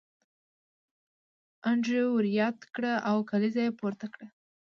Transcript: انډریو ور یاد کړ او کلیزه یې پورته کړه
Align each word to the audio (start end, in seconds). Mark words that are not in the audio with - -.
انډریو 1.69 2.05
ور 2.13 2.25
یاد 2.39 2.57
کړ 2.73 2.83
او 3.09 3.17
کلیزه 3.29 3.61
یې 3.65 3.77
پورته 3.79 4.05
کړه 4.13 4.27